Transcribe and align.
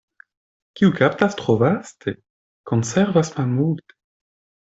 Kiu 0.79 0.87
kaptas 0.99 1.35
tro 1.41 1.55
vaste, 1.63 2.15
konservas 2.73 3.31
malmulte. 3.39 3.99